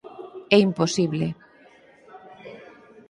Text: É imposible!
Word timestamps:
É 0.55 0.57
imposible! 0.67 1.25